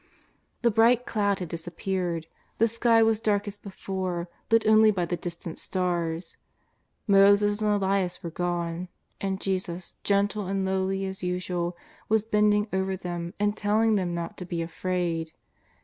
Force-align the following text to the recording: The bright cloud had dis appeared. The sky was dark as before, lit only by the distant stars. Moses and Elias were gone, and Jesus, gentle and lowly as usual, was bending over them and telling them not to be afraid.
The 0.63 0.71
bright 0.71 1.05
cloud 1.05 1.37
had 1.37 1.49
dis 1.49 1.67
appeared. 1.67 2.25
The 2.57 2.67
sky 2.67 3.03
was 3.03 3.19
dark 3.19 3.47
as 3.47 3.59
before, 3.59 4.29
lit 4.49 4.65
only 4.65 4.89
by 4.89 5.05
the 5.05 5.15
distant 5.15 5.59
stars. 5.59 6.37
Moses 7.05 7.61
and 7.61 7.69
Elias 7.69 8.23
were 8.23 8.31
gone, 8.31 8.87
and 9.21 9.39
Jesus, 9.39 9.93
gentle 10.03 10.47
and 10.47 10.65
lowly 10.65 11.05
as 11.05 11.21
usual, 11.21 11.77
was 12.09 12.25
bending 12.25 12.67
over 12.73 12.97
them 12.97 13.35
and 13.39 13.55
telling 13.55 13.93
them 13.93 14.15
not 14.15 14.37
to 14.37 14.45
be 14.45 14.63
afraid. 14.63 15.33